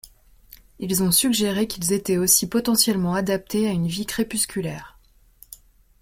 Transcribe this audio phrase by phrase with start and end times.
[0.79, 4.97] Ils ont suggéré qu'ils étaient ainsi potentiellement adaptés à une vie crépusculaire.